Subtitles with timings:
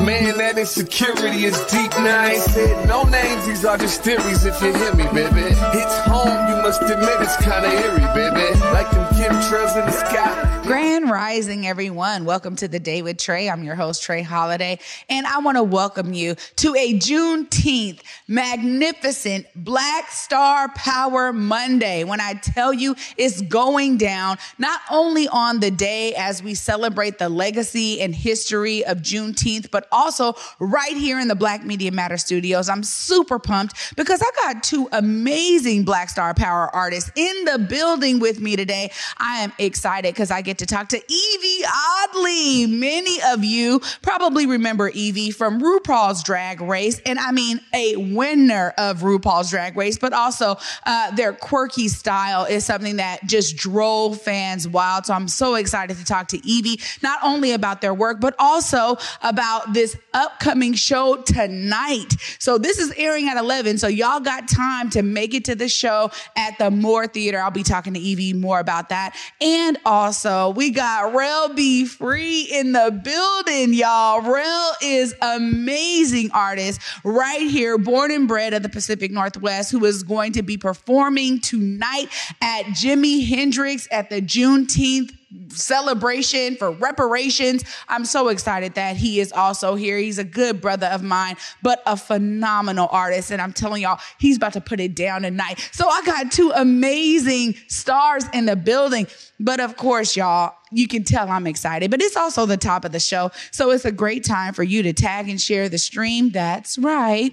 [0.00, 1.90] Man, that insecurity is deep.
[1.92, 3.46] Now said no names.
[3.46, 4.44] These are just theories.
[4.44, 6.48] If you hear me, baby, it's home.
[6.48, 8.58] You must admit it's kind of eerie, baby.
[8.72, 10.62] Like them chemtrails in the sky.
[10.64, 12.24] Grand Rising, everyone.
[12.24, 13.52] Welcome to the Day with Trae.
[13.52, 19.46] I'm your host, Trae Holiday, and I want to welcome you to a Juneteenth magnificent
[19.54, 22.02] Black Star Power Monday.
[22.04, 27.18] When I tell you it's going down, not only on the day as we celebrate
[27.18, 32.16] the legacy and history of Juneteenth, but also right here in the Black Media Matter
[32.16, 32.68] studios.
[32.68, 38.18] I'm super pumped because I got two amazing Black Star Power artists in the building
[38.18, 38.90] with me today.
[39.18, 42.66] I am excited because I get to talk to Yvie Oddly.
[42.66, 48.72] Many of you probably remember Yvie from RuPaul's Drag Race, and I mean a winner
[48.78, 50.56] of RuPaul's Drag Race, but also
[50.86, 55.06] uh, their quirky style is something that just drove fans wild.
[55.06, 58.96] So I'm so excited to talk to Yvie, not only about their work, but also
[59.22, 62.14] about this upcoming show tonight.
[62.38, 63.78] So this is airing at 11.
[63.78, 67.40] So y'all got time to make it to the show at the Moore Theater.
[67.40, 69.16] I'll be talking to Yvie more about that.
[69.40, 74.22] And also, we got Rell Be Free in the building, y'all.
[74.22, 80.02] Rell is amazing artist right here, born and bred of the Pacific Northwest, who is
[80.02, 82.06] going to be performing tonight
[82.40, 85.10] at Jimi Hendrix at the Juneteenth
[85.48, 87.64] celebration for reparations.
[87.88, 89.98] I'm so excited that he is also here.
[89.98, 93.30] He's a good brother of mine, but a phenomenal artist.
[93.30, 95.68] And I'm telling y'all, he's about to put it down tonight.
[95.72, 99.06] So I got two amazing stars in the building.
[99.40, 102.92] But of course, y'all, you can tell I'm excited, but it's also the top of
[102.92, 103.30] the show.
[103.50, 106.30] So it's a great time for you to tag and share the stream.
[106.30, 107.32] That's right.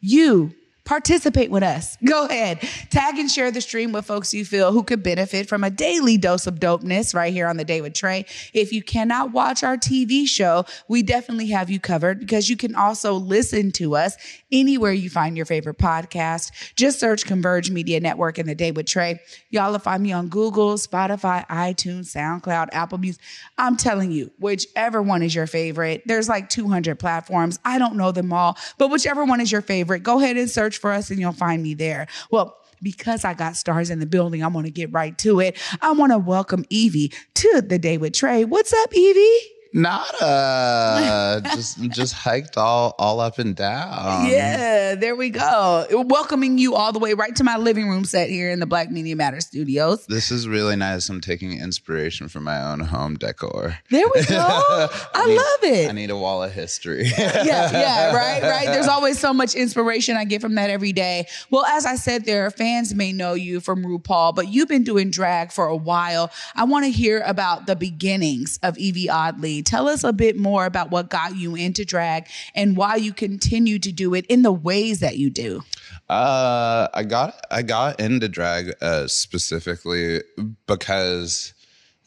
[0.00, 0.54] You
[0.88, 1.98] participate with us.
[2.04, 5.62] Go ahead, tag and share the stream with folks you feel who could benefit from
[5.62, 8.24] a daily dose of dopeness right here on the Day with Trae.
[8.54, 12.74] If you cannot watch our TV show, we definitely have you covered because you can
[12.74, 14.16] also listen to us
[14.50, 16.52] anywhere you find your favorite podcast.
[16.74, 19.20] Just search Converge Media Network and the Day with Trae.
[19.50, 23.20] Y'all will find me on Google, Spotify, iTunes, SoundCloud, Apple Music.
[23.58, 27.58] I'm telling you, whichever one is your favorite, there's like 200 platforms.
[27.62, 30.77] I don't know them all, but whichever one is your favorite, go ahead and search
[30.78, 32.06] for us and you'll find me there.
[32.30, 35.58] Well, because I got stars in the building, I'm going to get right to it.
[35.82, 38.46] I want to welcome Yvie to the day with Trae.
[38.46, 39.57] What's up, Yvie?
[39.74, 40.24] Nada.
[40.24, 44.26] Uh, just just hiked all all up and down.
[44.28, 45.86] Yeah, there we go.
[45.90, 48.90] Welcoming you all the way right to my living room set here in the Black
[48.90, 50.06] Media Matter Studios.
[50.06, 51.08] This is really nice.
[51.08, 53.78] I'm taking inspiration from my own home decor.
[53.90, 54.38] There we go.
[55.14, 55.88] I, need- love it.
[55.90, 57.04] I need a wall of history.
[57.18, 58.66] yeah, yeah, right, right.
[58.66, 61.26] There's always so much inspiration I get from that every day.
[61.50, 65.10] Well, as I said, there fans may know you from RuPaul, but you've been doing
[65.10, 66.30] drag for a while.
[66.54, 69.57] I want to hear about the beginnings of Yvie Oddly.
[69.62, 73.78] Tell us a bit more about what got you into drag and why you continue
[73.78, 75.62] to do it in the ways that you do.
[76.08, 80.22] Uh, I got I got into drag uh, specifically
[80.66, 81.54] because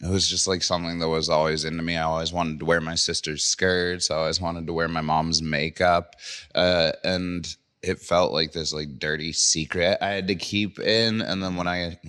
[0.01, 1.95] it was just like something that was always into me.
[1.95, 4.09] I always wanted to wear my sister's skirts.
[4.09, 6.16] I always wanted to wear my mom's makeup,
[6.56, 7.47] uh, and
[7.84, 11.22] it felt like this like dirty secret I had to keep in.
[11.22, 12.00] And then when I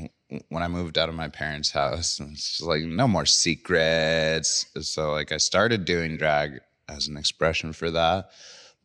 [0.49, 4.67] when I moved out of my parents' house, it's just like no more secrets.
[4.81, 8.31] So like I started doing drag as an expression for that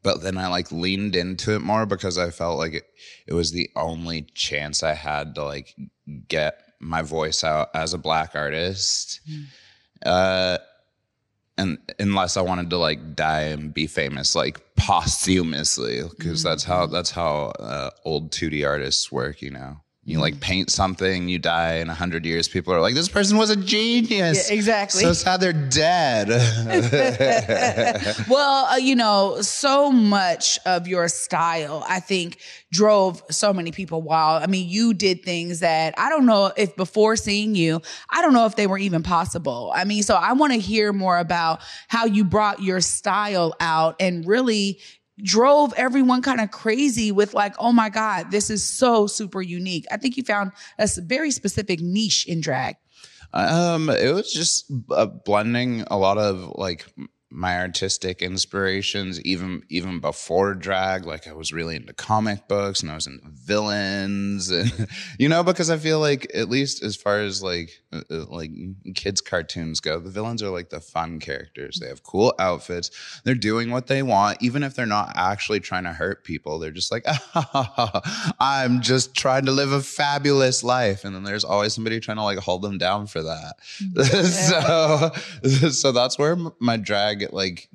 [0.03, 2.85] but then I like leaned into it more because I felt like it,
[3.27, 5.75] it was the only chance I had to like
[6.29, 9.19] get my voice out as a black artist.
[10.05, 10.59] Uh,
[11.57, 16.85] and unless I wanted to like die and be famous like posthumously, because that's how
[16.85, 19.81] that's how uh, old 2D artists work, you know.
[20.07, 22.47] You like paint something, you die in a hundred years.
[22.47, 25.01] People are like, "This person was a genius." Yeah, exactly.
[25.03, 26.29] So sad they're dead.
[28.29, 32.39] Well, uh, you know, so much of your style, I think,
[32.71, 34.43] drove so many people wild.
[34.43, 38.33] I mean, you did things that I don't know if before seeing you, I don't
[38.33, 39.73] know if they were even possible.
[39.75, 41.59] I mean, so I want to hear more about
[41.89, 44.79] how you brought your style out and really
[45.21, 49.85] drove everyone kind of crazy with like, oh my God, this is so super unique.
[49.91, 52.75] I think you found a very specific niche in drag.
[53.33, 56.85] Um, it was just uh, blending a lot of like
[57.29, 62.91] my artistic inspirations even even before drag like i was really into comic books and
[62.91, 64.87] i was into villains and
[65.19, 68.51] you know because i feel like at least as far as like uh, uh, like
[68.95, 71.79] kids cartoons go the villains are like the fun characters.
[71.79, 72.91] They have cool outfits.
[73.23, 76.59] They're doing what they want even if they're not actually trying to hurt people.
[76.59, 77.05] They're just like
[78.39, 81.03] i'm just trying to live a fabulous life.
[81.03, 83.55] And then there's always somebody trying to like hold them down for that.
[84.47, 85.11] So
[85.69, 87.69] so that's where my drag like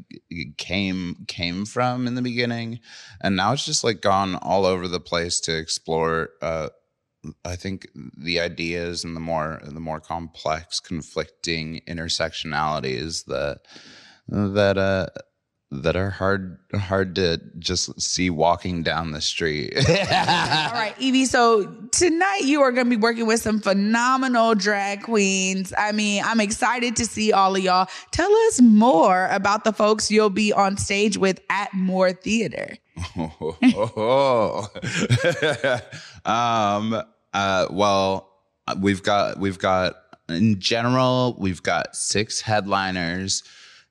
[0.57, 2.81] came came from in the beginning
[3.21, 6.69] and now it's just like gone all over the place to explore uh
[7.45, 7.87] I think
[8.17, 13.61] the ideas and the more the more complex conflicting intersectionalities that
[14.29, 15.07] that uh
[15.73, 19.73] that are hard hard to just see walking down the street.
[19.77, 21.25] All right, Yvie.
[21.27, 25.73] So tonight you are going to be working with some phenomenal drag queens.
[25.77, 27.89] I mean, I'm excited to see all of y'all.
[28.11, 32.77] Tell us more about the folks you'll be on stage with at Moore Theater.
[36.27, 37.03] um.
[37.33, 37.67] Uh.
[37.71, 38.29] Well,
[38.79, 39.95] we've got we've got
[40.29, 43.43] in general we've got six headliners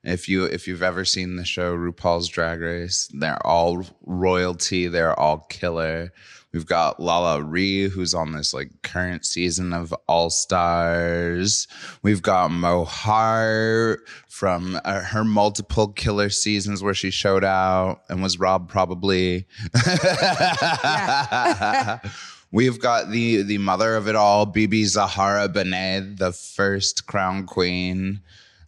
[0.04, 4.88] if you if you've ever seen the show RuPaul's Drag Race, they're all royalty.
[4.88, 6.12] They're all killer.
[6.52, 11.66] We've got LaLa Ri, who's on this like current season of All Stars.
[12.02, 18.22] We've got Mo Heart from uh, her multiple killer seasons where she showed out and
[18.22, 19.46] was robbed probably.
[22.50, 28.20] We've got the the mother of it all, BeBe Zahara Benet, the first crown queen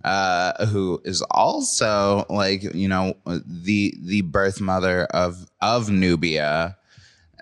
[0.04, 3.14] uh, who is also like you know
[3.46, 6.76] the the birth mother of of Nubia.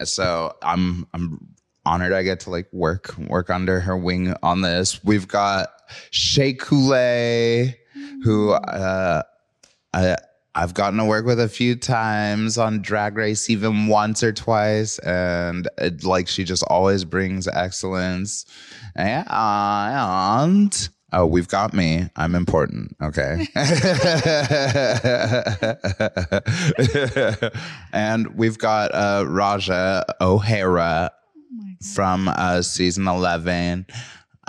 [0.04, 1.54] So I'm I'm
[1.84, 5.02] honored I get to like work work under her wing on this.
[5.04, 5.70] We've got
[6.10, 7.74] Shea Coulee,
[8.22, 9.22] who uh,
[9.92, 10.16] I.
[10.54, 14.98] I've gotten to work with a few times on Drag Race, even once or twice,
[14.98, 18.44] and it, like she just always brings excellence.
[18.94, 19.26] And
[21.12, 22.08] Oh, we've got me.
[22.16, 22.96] I'm important.
[23.02, 23.46] Okay.
[27.92, 31.18] and we've got uh, Ra'Jah O'Hara oh
[31.94, 33.86] from uh, season 11.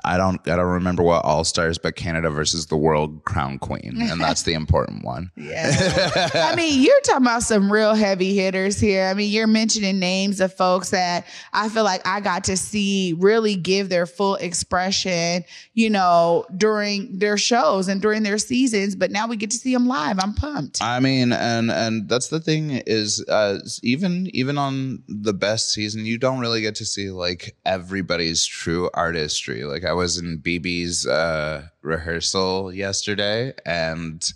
[0.05, 3.97] I don't I don't remember what All Stars, but Canada versus the World Crown Queen,
[3.99, 5.31] and that's the important one.
[5.43, 9.07] Yeah, I mean, you're talking about some real heavy hitters here.
[9.07, 13.13] I mean, you're mentioning names of folks that I feel like I got to see
[13.19, 18.95] really give their full expression, you know, during their shows and during their seasons.
[18.95, 20.17] But now we get to see them live.
[20.19, 20.81] I'm pumped.
[20.81, 26.05] I mean, and and that's the thing is, uh, even even on the best season,
[26.05, 29.63] you don't really get to see like everybody's true artistry.
[29.65, 34.27] Like I I was in BeBe's uh, rehearsal yesterday, and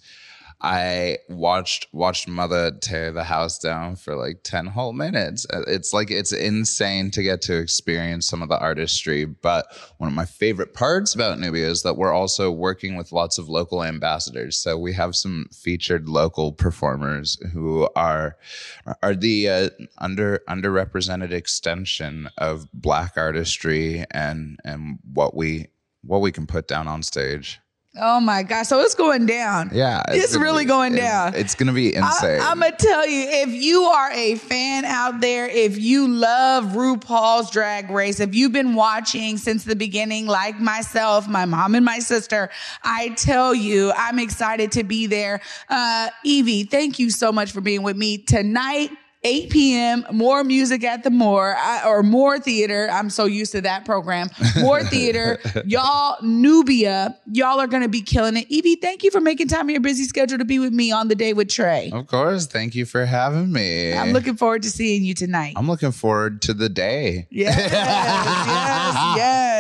[0.60, 5.46] I watched watched Mother tear the house down for like 10 whole minutes.
[5.54, 9.26] Uh, it's like it's insane to get to experience some of the artistry.
[9.26, 9.68] But
[9.98, 13.50] one of my favorite parts about Nubia is that we're also working with lots of
[13.50, 14.58] local ambassadors.
[14.58, 18.38] So we have some featured local performers who are
[19.04, 19.70] are the uh,
[20.00, 25.68] under underrepresented extension of black artistry and and what we
[26.02, 27.60] what we can put down on stage.
[28.00, 28.68] Oh my gosh.
[28.68, 29.72] So it's going down.
[29.74, 30.04] Yeah.
[30.10, 31.36] It's, it's really be, going it's, down.
[31.36, 32.42] It's going to be insane.
[32.42, 36.08] I, am going to tell you if you are a fan out there, if you
[36.08, 41.76] love RuPaul's Drag Race, if you've been watching since the beginning, like myself, my mom,
[41.76, 42.50] and my sister,
[42.84, 45.42] I tell you, I'm excited to be there.
[45.70, 48.92] Uh, Yvie, thank you so much for being with me tonight
[49.24, 50.06] 8 p.m.
[50.12, 52.88] More music at the Moore or Moore Theater.
[52.92, 54.30] I'm so used to that program.
[54.60, 55.40] Moore Theater.
[55.66, 58.48] y'all, Nubia, y'all are going to be killing it.
[58.50, 61.08] Yvie, thank you for making time in your busy schedule to be with me on
[61.08, 61.92] the day with Trae.
[61.92, 62.46] Of course.
[62.46, 63.94] Thank you for having me.
[63.94, 65.54] I'm looking forward to seeing you tonight.
[65.58, 67.28] I'm looking forward to the day.
[67.30, 69.57] Yes, yes, yes.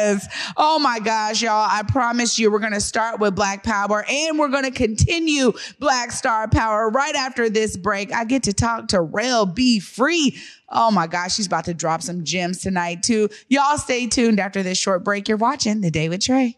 [0.55, 1.67] Oh my gosh, y'all.
[1.69, 5.53] I promise you, we're going to start with Black Power and we're going to continue
[5.79, 8.13] Black Star Power right after this break.
[8.13, 10.37] I get to talk to Rell Be Free.
[10.69, 13.29] Oh my gosh, she's about to drop some gems tonight too.
[13.47, 15.27] Y'all stay tuned after this short break.
[15.27, 16.55] You're watching The Day with Trae.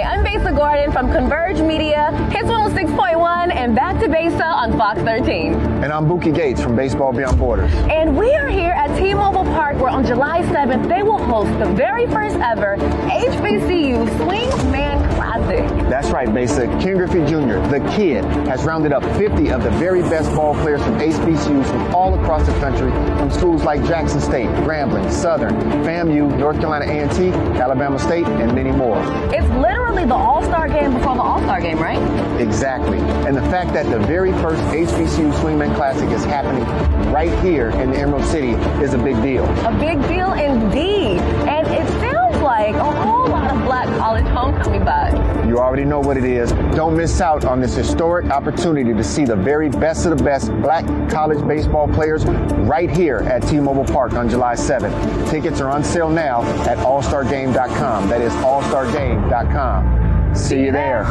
[0.00, 4.98] Hi, I'm Besa Gordon from Converge Media, Hits 106.1, and Back to Besa on Fox
[5.00, 5.54] 13.
[5.54, 7.72] And I'm Buki Gates from Baseball Beyond Borders.
[7.90, 11.70] And we are here at T-Mobile Park where on July 7th, they will host the
[11.74, 15.68] very first ever HBCU Swingman Classic.
[15.90, 16.66] That's right, Besa.
[16.80, 20.82] Ken Griffey Jr., the kid, has rounded up 50 of the very best ball players
[20.82, 25.54] from HBCUs from all across the country from schools like Jackson State, Grambling, Southern,
[25.84, 27.30] FAMU, North Carolina A&T,
[27.60, 28.98] Alabama State, and many more.
[29.34, 31.98] It's literally the All Star game before the All Star game, right?
[32.40, 32.98] Exactly.
[32.98, 36.64] And the fact that the very first HBCU Swingman Classic is happening
[37.12, 38.50] right here in the Emerald City
[38.82, 39.44] is a big deal.
[39.66, 41.20] A big deal indeed.
[41.48, 42.09] And it sounds
[42.50, 45.48] like oh, a whole lot of black college homecoming vibes.
[45.48, 46.50] You already know what it is.
[46.74, 50.50] Don't miss out on this historic opportunity to see the very best of the best
[50.60, 55.30] black college baseball players right here at T-Mobile Park on July 7th.
[55.30, 58.08] Tickets are on sale now at allstargame.com.
[58.08, 60.34] That is allstargame.com.
[60.34, 61.04] See you there.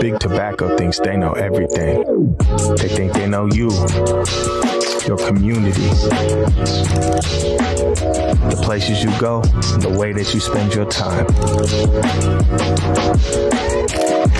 [0.00, 2.36] Big Tobacco thinks they know everything.
[2.76, 3.70] They think they know you,
[5.06, 5.88] your community,
[8.50, 9.42] the places you go,
[9.80, 11.26] the way that you spend your time.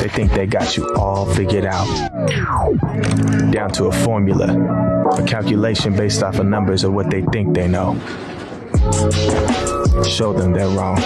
[0.00, 1.86] They think they got you all figured out.
[3.50, 4.46] Down to a formula,
[5.10, 7.98] a calculation based off of numbers of what they think they know.
[10.08, 10.96] Show them they're wrong.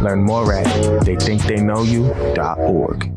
[0.00, 0.66] Learn more at
[1.04, 3.13] theythinktheyknowyou.org.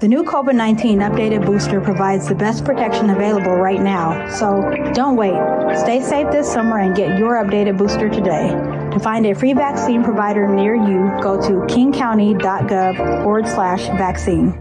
[0.00, 4.30] The new COVID 19 updated booster provides the best protection available right now.
[4.30, 4.62] So
[4.94, 5.34] don't wait.
[5.76, 8.50] Stay safe this summer and get your updated booster today.
[8.92, 14.52] To find a free vaccine provider near you, go to kingcounty.gov forward slash vaccine.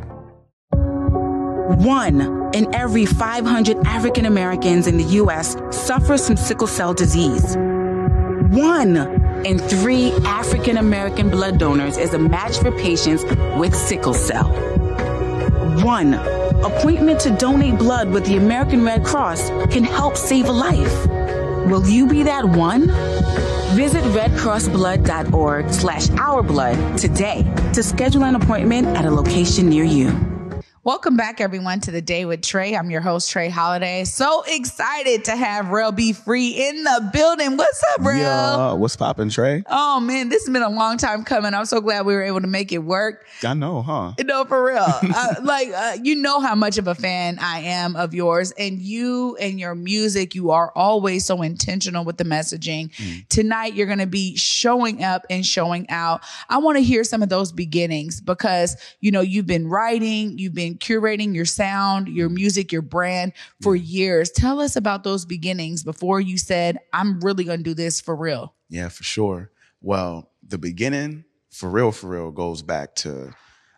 [1.86, 5.56] One in every 500 African Americans in the U.S.
[5.70, 7.56] suffers from sickle cell disease.
[7.56, 8.98] One
[9.46, 13.24] in three African American blood donors is a match for patients
[13.56, 14.87] with sickle cell.
[15.84, 21.08] One appointment to donate blood with the American Red Cross can help save a life.
[21.68, 22.88] Will you be that one?
[23.76, 27.44] Visit redcrossblood.org slash ourblood today
[27.74, 30.37] to schedule an appointment at a location near you.
[30.88, 32.80] Welcome back, everyone, to the day with Trae.
[32.80, 34.06] I'm your host, Trae Holiday.
[34.06, 37.58] So excited to have Rell Be Free in the building.
[37.58, 38.18] What's up, Rell?
[38.18, 39.66] Yeah, what's popping, Trae?
[39.68, 41.54] Oh man, this has been a long time coming.
[41.54, 43.26] I'm so glad we were able to make it work.
[43.44, 44.14] I know, huh?
[44.24, 44.78] No, for real.
[44.88, 48.82] uh, like uh, you know how much of a fan I am of yours, and
[48.82, 50.36] you and your music.
[50.36, 52.96] You are always so intentional with the messaging.
[52.96, 53.28] Mm.
[53.28, 56.22] Tonight, you're going to be showing up and showing out.
[56.48, 60.56] I want to hear some of those beginnings because you know you've been writing, you've
[60.56, 64.32] been curating your sound, your music, your brand for years.
[64.32, 68.16] Tell us about those beginnings before you said, I'm really going to do this for
[68.16, 68.54] real.
[68.70, 69.52] Yeah, for sure.
[69.82, 73.34] Well, the beginning, for real, for real, goes back to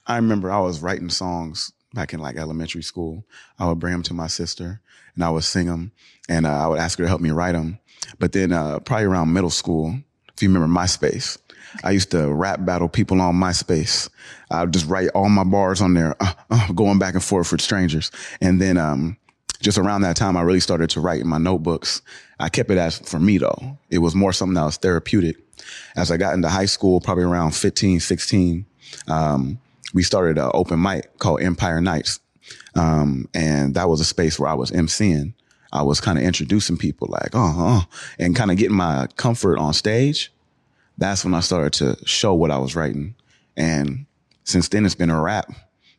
[0.06, 3.26] I remember I was writing songs back in like elementary school.
[3.60, 4.82] I would bring them to my sister
[5.14, 5.92] and I would sing them
[6.28, 7.80] and uh, I would ask her to help me write them.
[8.18, 10.00] But then uh, probably around middle school,
[10.40, 11.38] if you remember MySpace,
[11.84, 14.10] I used to rap battle people on MySpace.
[14.50, 17.52] I would just write all my bars on there, uh, uh, going back and forth
[17.52, 18.10] with strangers.
[18.40, 19.18] And then, um,
[19.62, 22.02] just around that time, I really started to write in my notebooks.
[22.40, 23.78] I kept it as for me though.
[23.90, 25.36] It was more something that was therapeutic.
[25.98, 28.66] As I got into high school, probably around 15, 16,
[29.10, 29.60] um,
[29.94, 32.22] we started an open mic called Empire Nights.
[32.76, 35.34] Um, and that was a space where I was emceeing.
[35.72, 37.82] I was kind of introducing people like, uh huh,
[38.18, 40.32] and kind of getting my comfort on stage
[41.00, 43.16] that's when I started to show what I was writing.
[43.56, 44.06] And
[44.44, 45.50] since then, it's been a rap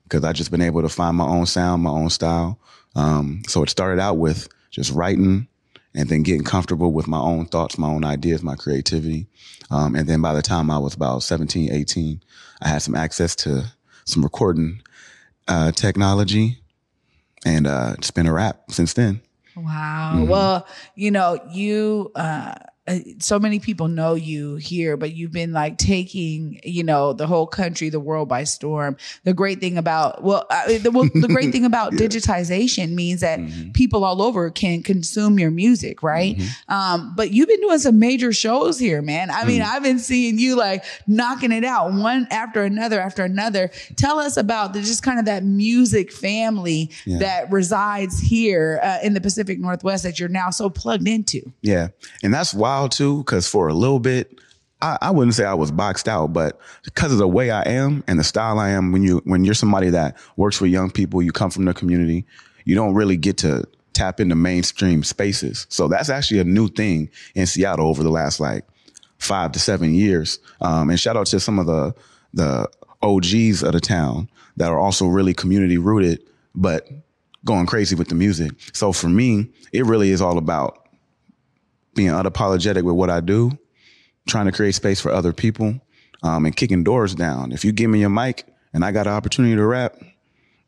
[0.04, 2.58] because I just been able to find my own sound, my own style.
[2.94, 5.48] Um, so it started out with just writing
[5.94, 9.26] and then getting comfortable with my own thoughts, my own ideas, my creativity.
[9.70, 12.22] Um, and then by the time I was about 17, 18,
[12.60, 13.72] I had some access to
[14.04, 14.82] some recording
[15.48, 16.58] uh, technology
[17.46, 19.22] and uh, it's been a rap since then.
[19.56, 20.24] Wow.
[20.24, 20.28] Mm-hmm.
[20.28, 22.54] Well, you know, you uh, uh,
[23.18, 27.46] so many people know you here, but you've been like taking, you know, the whole
[27.46, 28.96] country, the world by storm.
[29.24, 32.00] The great thing about, well, uh, the, well, the great thing about yeah.
[32.00, 33.70] digitization means that mm-hmm.
[33.72, 36.36] people all over can consume your music, right?
[36.36, 36.72] Mm-hmm.
[36.72, 39.30] Um, but you've been doing some major shows here, man.
[39.30, 39.66] I mean, mm.
[39.66, 43.70] I've been seeing you like knocking it out one after another after another.
[43.96, 47.18] Tell us about the, just kind of that music family yeah.
[47.18, 51.52] that resides here uh, in the Pacific Northwest that you're now so plugged into.
[51.62, 51.88] Yeah.
[52.22, 54.40] And that's wild too, because for a little bit,
[54.80, 58.04] I, I, wouldn't say I was boxed out, but because of the way I am
[58.06, 61.20] and the style I am, when you when you're somebody that works with young people,
[61.20, 62.24] you come from the community,
[62.64, 65.66] you don't really get to tap into mainstream spaces.
[65.68, 68.64] So that's actually a new thing in Seattle over the last like
[69.18, 70.38] five to seven years.
[70.60, 71.92] Um, and shout out to some of the
[72.32, 72.70] the
[73.02, 76.22] OGs of the town that are also really community rooted,
[76.54, 76.88] but
[77.44, 78.52] going crazy with the music.
[78.72, 80.80] So for me, it really is all about
[81.94, 83.50] being unapologetic with what I do,
[84.28, 85.80] trying to create space for other people,
[86.22, 87.52] um, and kicking doors down.
[87.52, 89.96] If you give me your mic and I got an opportunity to rap,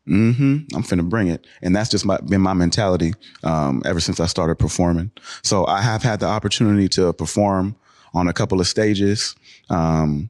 [0.07, 1.45] mm-hmm, I'm finna bring it.
[1.61, 3.13] And that's just my, been my mentality
[3.43, 5.11] um, ever since I started performing.
[5.43, 7.75] So I have had the opportunity to perform
[8.13, 9.35] on a couple of stages.
[9.69, 10.29] Um,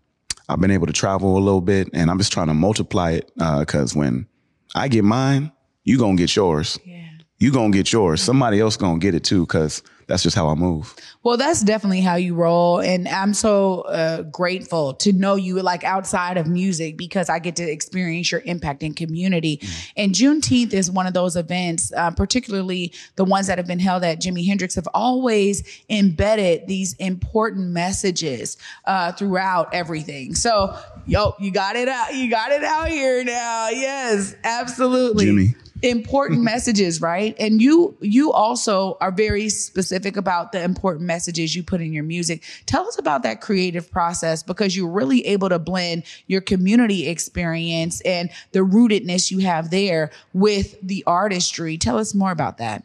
[0.49, 3.31] I've been able to travel a little bit, and I'm just trying to multiply it
[3.35, 4.27] because uh, when
[4.75, 5.51] I get mine,
[5.83, 6.79] you gonna get yours.
[6.85, 7.07] Yeah.
[7.39, 8.21] You gonna get yours.
[8.21, 10.95] Somebody else gonna get it too because that's just how I move.
[11.23, 12.79] Well, that's definitely how you roll.
[12.79, 17.55] And I'm so uh, grateful to know you like outside of music because I get
[17.57, 19.57] to experience your impact in community.
[19.57, 19.91] Mm.
[19.97, 24.03] And Juneteenth is one of those events, uh, particularly the ones that have been held
[24.03, 30.35] at Jimi Hendrix, have always embedded these important messages uh, throughout everything.
[30.35, 32.13] So, yo, you got it out.
[32.13, 33.69] You got it out here now.
[33.69, 35.25] Yes, absolutely.
[35.25, 37.35] Jimmy important messages, right?
[37.39, 42.03] And you you also are very specific about the important messages you put in your
[42.03, 42.43] music.
[42.65, 48.01] Tell us about that creative process because you're really able to blend your community experience
[48.01, 51.77] and the rootedness you have there with the artistry.
[51.77, 52.83] Tell us more about that.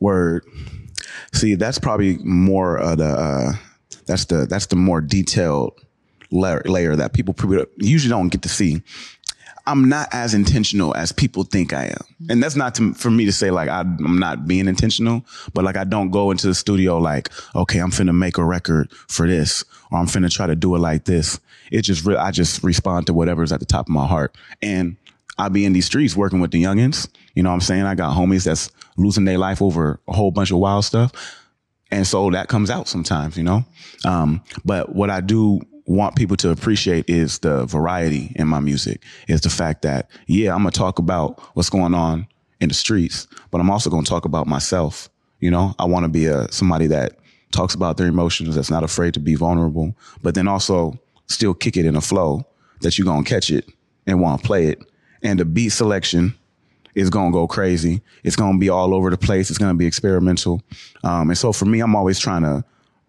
[0.00, 0.44] Word.
[1.32, 3.52] See, that's probably more of the uh,
[4.06, 5.78] that's the that's the more detailed
[6.30, 7.34] layer, layer that people
[7.76, 8.82] usually don't get to see
[9.66, 12.04] I'm not as intentional as people think I am.
[12.28, 15.24] And that's not to, for me to say like I, am not being intentional,
[15.54, 18.90] but like I don't go into the studio like, okay, I'm finna make a record
[19.08, 21.40] for this or I'm finna try to do it like this.
[21.70, 24.36] It just, re- I just respond to whatever's at the top of my heart.
[24.60, 24.96] And
[25.38, 27.08] I be in these streets working with the youngins.
[27.34, 27.84] You know what I'm saying?
[27.84, 31.12] I got homies that's losing their life over a whole bunch of wild stuff.
[31.90, 33.64] And so that comes out sometimes, you know?
[34.04, 39.02] Um, but what I do want people to appreciate is the variety in my music
[39.28, 42.26] is the fact that, yeah, I'm going to talk about what's going on
[42.60, 45.08] in the streets, but I'm also going to talk about myself.
[45.40, 47.18] You know, I want to be a, somebody that
[47.50, 51.76] talks about their emotions, that's not afraid to be vulnerable, but then also still kick
[51.76, 52.46] it in a flow
[52.82, 53.68] that you're going to catch it
[54.06, 54.80] and want to play it.
[55.22, 56.34] And the beat selection
[56.94, 58.02] is going to go crazy.
[58.24, 59.50] It's going to be all over the place.
[59.50, 60.62] It's going to be experimental.
[61.04, 62.64] Um, and so for me, I'm always trying to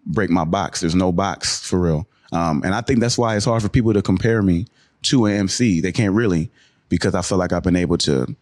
[0.06, 0.80] break my box.
[0.80, 2.06] There's no box for real.
[2.32, 4.66] Um, and I think that's why it's hard for people to compare me
[5.02, 5.80] to an MC.
[5.80, 6.50] They can't really
[6.88, 8.34] because I feel like I've been able to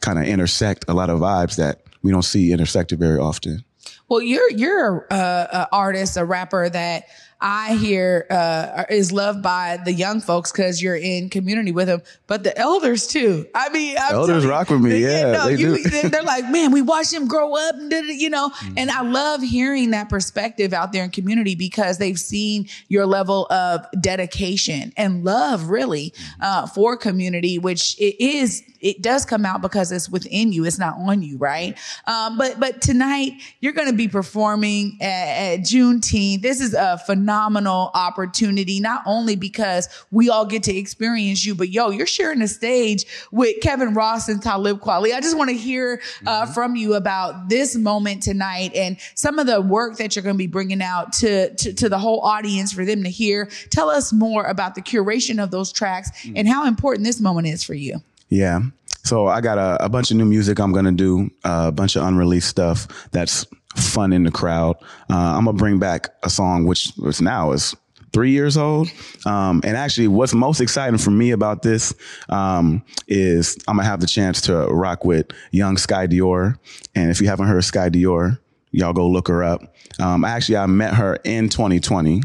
[0.00, 3.64] kind of intersect a lot of vibes that we don't see intersected very often.
[4.08, 7.04] Well, you're you're a, a artist, a rapper that
[7.40, 12.00] I hear uh, is loved by the young folks because you're in community with them,
[12.26, 13.46] but the elders too.
[13.54, 15.02] I mean, I'm elders you, rock with me.
[15.02, 16.08] Yeah, no, they you, do.
[16.08, 18.48] they're like, man, we watched him grow up, and you know.
[18.48, 18.74] Mm-hmm.
[18.78, 23.46] And I love hearing that perspective out there in community because they've seen your level
[23.50, 26.42] of dedication and love, really, mm-hmm.
[26.42, 30.64] uh, for community, which it is it does come out because it's within you.
[30.64, 31.76] It's not on you, right?
[32.06, 36.40] Um, but but tonight you're going to be performing at, at Juneteenth.
[36.40, 41.68] This is a phenomenal opportunity, not only because we all get to experience you, but
[41.68, 45.14] yo, you're sharing the stage with Kevin Ross and Talib Kweli.
[45.14, 46.52] I just want to hear uh, mm-hmm.
[46.52, 50.38] from you about this moment tonight and some of the work that you're going to
[50.38, 53.48] be bringing out to, to, to the whole audience for them to hear.
[53.70, 56.36] Tell us more about the curation of those tracks mm-hmm.
[56.36, 58.02] and how important this moment is for you.
[58.28, 58.60] Yeah.
[59.04, 61.94] So I got a, a bunch of new music I'm gonna do, uh, a bunch
[61.94, 64.76] of unreleased stuff that's fun in the crowd.
[65.10, 67.74] Uh, I'm gonna bring back a song which, which now is
[68.12, 68.88] three years old.
[69.26, 71.94] Um, and actually, what's most exciting for me about this
[72.28, 76.58] um, is I'm gonna have the chance to rock with young Sky Dior.
[76.94, 78.38] And if you haven't heard Sky Dior,
[78.70, 79.62] y'all go look her up.
[80.00, 82.22] Um, actually, I met her in 2020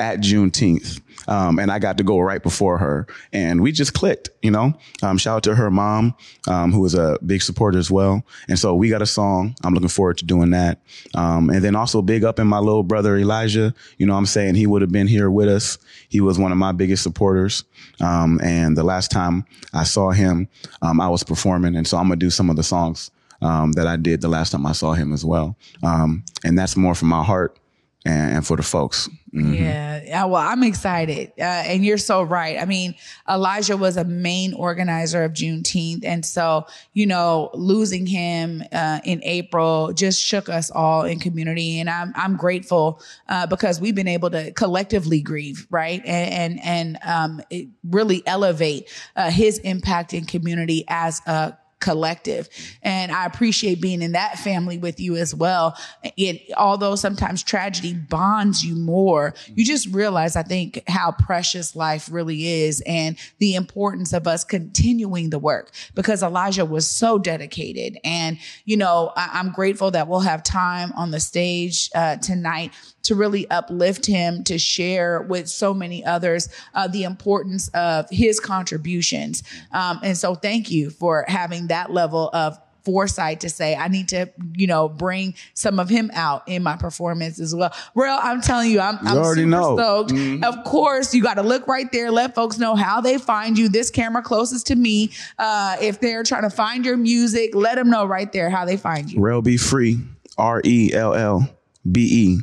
[0.00, 1.00] at Juneteenth.
[1.28, 4.30] Um, and I got to go right before her, and we just clicked.
[4.42, 6.14] You know, um, shout out to her mom,
[6.48, 8.24] um, who was a big supporter as well.
[8.48, 9.54] And so we got a song.
[9.62, 10.80] I'm looking forward to doing that.
[11.14, 13.74] Um, and then also big up in my little brother Elijah.
[13.98, 15.78] You know, I'm saying he would have been here with us.
[16.08, 17.64] He was one of my biggest supporters.
[18.00, 20.48] Um, and the last time I saw him,
[20.80, 23.10] um, I was performing, and so I'm gonna do some of the songs.
[23.40, 25.56] that I did the last time I saw him as well.
[25.82, 27.59] and that's more from my heart
[28.04, 29.08] and, and for the folks.
[29.34, 29.54] Mm-hmm.
[29.54, 30.02] Yeah.
[30.04, 30.24] yeah.
[30.24, 31.32] Well, I'm excited.
[31.38, 32.58] Uh, and you're so right.
[32.58, 32.94] I mean,
[33.28, 36.04] Elijah was a main organizer of Juneteenth.
[36.04, 41.78] And so, you know, losing him uh, in April just shook us all in community.
[41.78, 46.02] And I'm, I'm grateful uh, because we've been able to collectively grieve, right?
[46.04, 52.48] And, and, and um, really elevate uh, his impact in community as a collective.
[52.82, 55.76] And I appreciate being in that family with you as well.
[56.16, 62.08] It, although sometimes tragedy bonds you more, you just realize, I think, how precious life
[62.10, 67.98] really is and the importance of us continuing the work because Elijah was so dedicated.
[68.04, 72.72] And, you know, I, am grateful that we'll have time on the stage uh, tonight
[73.02, 78.40] to really uplift him, to share with so many others uh, the importance of his
[78.40, 79.42] contributions.
[79.72, 84.08] Um, and so thank you for having that level of foresight to say, I need
[84.08, 87.72] to, you know, bring some of him out in my performance as well.
[87.94, 89.76] Rell, I'm telling you, I'm, I'm already super know.
[89.76, 90.12] stoked.
[90.12, 90.42] Mhm.
[90.42, 92.10] Of course, you got to look right there.
[92.10, 93.68] Let folks know how they find you.
[93.68, 95.10] This camera closest to me.
[95.38, 98.78] Uh, if they're trying to find your music, let them know right there how they
[98.78, 99.20] find you.
[99.20, 99.98] Rell Be Free.
[100.38, 101.50] R E L L
[101.90, 102.40] B E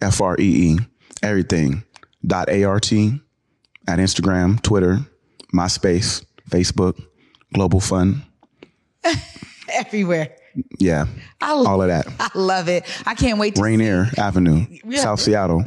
[0.00, 0.78] F R E E.
[1.22, 1.82] Everything.
[2.26, 3.20] Dot A R T
[3.86, 4.98] at Instagram, Twitter,
[5.54, 7.00] MySpace, Facebook,
[7.54, 8.22] Global Fun.
[9.72, 10.34] Everywhere.
[10.78, 11.06] Yeah.
[11.40, 12.06] I love, All of that.
[12.18, 12.84] I love it.
[13.06, 15.00] I can't wait to Rainier Avenue, Yeah.
[15.00, 15.62] South Seattle.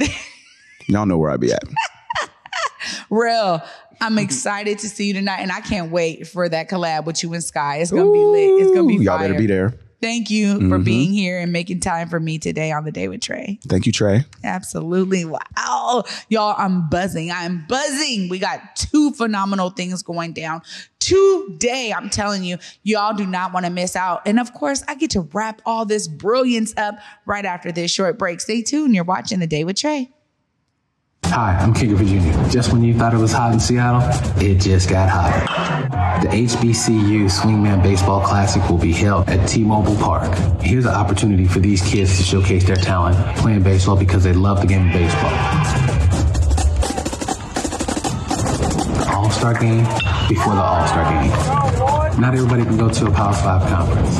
[0.88, 1.62] Y'all know where I be at.
[3.10, 3.66] Rell.
[4.00, 7.32] I'm excited to see you tonight, and I can't wait for that collab with you
[7.34, 7.76] and Sky.
[7.78, 8.62] It's gonna be lit.
[8.62, 9.28] It's gonna be Y'all fire.
[9.28, 9.74] better be there.
[10.02, 10.84] Thank you for Mhm.
[10.84, 13.58] being here and making time for me today on the day with Trae.
[13.68, 14.26] Thank you, Trae.
[14.42, 15.24] Absolutely.
[15.24, 16.02] Wow.
[16.28, 17.30] Y'all, I'm buzzing.
[17.30, 18.28] I'm buzzing.
[18.28, 20.62] We got two phenomenal things going down
[20.98, 21.94] today.
[21.96, 24.22] I'm telling you, y'all do not want to miss out.
[24.26, 28.18] And of course, I get to wrap all this brilliance up right after this short
[28.18, 28.40] break.
[28.40, 28.94] Stay tuned.
[28.96, 30.08] You're watching The Day with Trae.
[31.32, 32.50] Hi, I'm Ken Griffey Jr.
[32.50, 34.02] Just when you thought it was hot in Seattle,
[34.38, 35.40] it just got hotter.
[36.20, 40.30] The HBCU Swingman Baseball Classic will be held at T-Mobile Park.
[40.60, 44.60] Here's an opportunity for these kids to showcase their talent playing baseball because they love
[44.60, 45.32] the game of baseball.
[49.16, 49.84] All-Star game
[50.28, 52.20] before the All-Star game.
[52.20, 54.18] Not everybody can go to a Power 5 conference,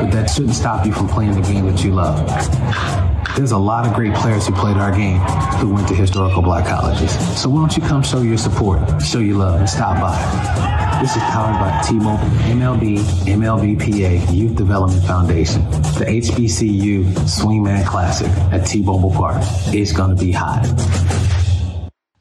[0.00, 3.05] but that shouldn't stop you from playing the game that you love.
[3.36, 5.20] There's a lot of great players who played our game
[5.60, 7.12] who went to historical black colleges.
[7.38, 11.00] So why don't you come show your support, show your love, and stop by.
[11.02, 12.96] This is powered by T-Mobile, MLB,
[13.26, 19.42] MLBPA Youth Development Foundation, the HBCU Swingman Classic at T-Mobile Park.
[19.66, 20.64] It's gonna be hot.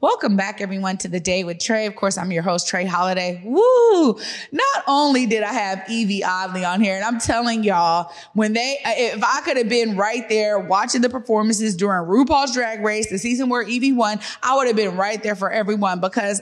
[0.01, 1.87] Welcome back, everyone, to the day with Trae.
[1.87, 3.41] Of course, I'm your host, Trae Holiday.
[3.45, 4.19] Woo!
[4.51, 8.77] Not only did I have Yvie Oddly on here, and I'm telling y'all, when they,
[8.85, 13.17] if I could have been right there watching the performances during RuPaul's Drag Race, the
[13.17, 16.41] season where Yvie won, I would have been right there for everyone because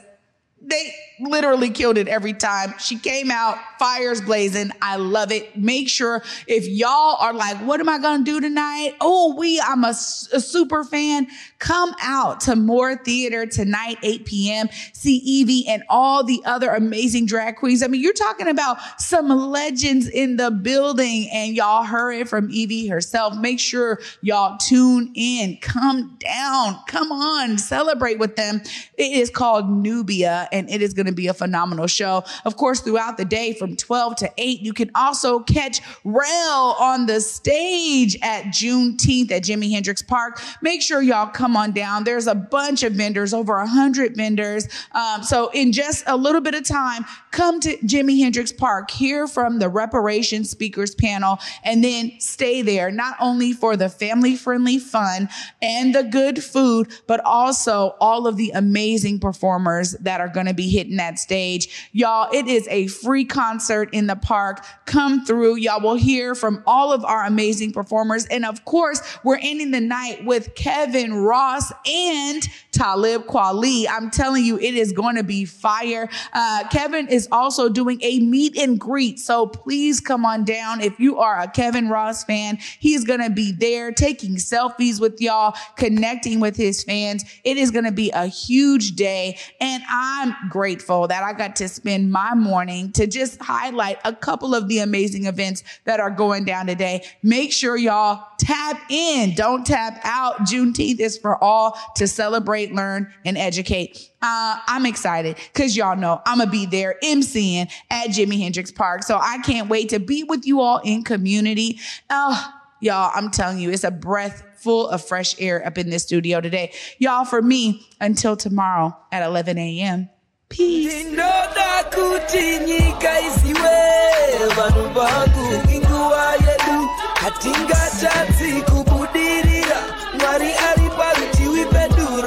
[0.59, 2.73] they literally killed it every time.
[2.79, 4.71] She came out, fires blazing.
[4.81, 5.57] I love it.
[5.57, 8.95] Make sure if y'all are like, what am I going to do tonight?
[9.01, 11.27] Oh, we, I'm a super fan.
[11.59, 14.69] Come out to Moore Theater tonight, 8 p.m.
[14.93, 17.83] See Yvie and all the other amazing drag queens.
[17.83, 22.47] I mean, you're talking about some legends in the building and y'all heard it from
[22.47, 23.35] Yvie herself.
[23.35, 28.61] Make sure y'all tune in, come down, come on, celebrate with them.
[28.97, 32.23] It is called Nubia and it is going to be a phenomenal show.
[32.45, 37.05] Of course, throughout the day from 12 to 8, you can also catch Rell on
[37.05, 40.41] the stage at Juneteenth at Jimi Hendrix Park.
[40.61, 42.03] Make sure y'all come on down.
[42.03, 44.67] There's a bunch of vendors, over a hundred vendors.
[44.91, 49.27] Um, so in just a little bit of time, come to Jimi Hendrix Park, hear
[49.27, 54.77] from the reparation speakers panel, and then stay there, not only for the family friendly
[54.77, 55.29] fun
[55.61, 60.53] and the good food, but also all of the amazing performers that are going to
[60.53, 61.89] be hitting that stage.
[61.91, 63.62] Y'all, it is a free concert
[63.93, 64.65] in the park.
[64.85, 65.55] Come through.
[65.55, 68.25] Y'all will hear from all of our amazing performers.
[68.27, 73.85] And of course, we're ending the night with Kevin Ross and Talib Kweli.
[73.89, 76.09] I'm telling you, it is going to be fire.
[76.33, 79.19] Uh, Kevin is also doing a meet and greet.
[79.19, 80.81] So please come on down.
[80.81, 85.21] If you are a Kevin Ross fan, he's going to be there taking selfies with
[85.21, 87.23] y'all, connecting with his fans.
[87.43, 89.37] It is going to be a huge day.
[89.61, 94.55] And I'm grateful that I got to spend my morning to just highlight a couple
[94.55, 97.05] of the amazing events that are going down today.
[97.21, 99.33] Make sure y'all tap in.
[99.35, 100.39] Don't tap out.
[100.41, 104.09] Juneteenth is for all to celebrate, learn, and educate.
[104.21, 109.03] Uh, I'm excited because y'all know I'm gonna be there emceeing at Jimi Hendrix Park.
[109.03, 111.79] So I can't wait to be with you all in community.
[112.09, 116.03] Oh, y'all, I'm telling you, it's a breath full of fresh air up in this
[116.03, 116.71] studio today.
[116.99, 120.09] Y'all, for me, until tomorrow at 11 a.m.
[120.49, 120.93] Peace.